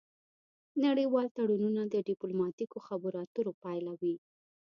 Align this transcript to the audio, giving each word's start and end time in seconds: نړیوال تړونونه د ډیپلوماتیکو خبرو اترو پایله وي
نړیوال 0.85 1.27
تړونونه 1.37 1.81
د 1.87 1.95
ډیپلوماتیکو 2.09 2.77
خبرو 2.87 3.17
اترو 3.23 3.51
پایله 3.63 3.93
وي 4.01 4.15